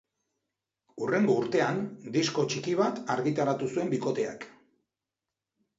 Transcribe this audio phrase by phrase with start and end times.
[1.03, 1.83] Hurrengo urtean,
[2.17, 4.53] disko txiki bat argitaratu zuen bikoteak.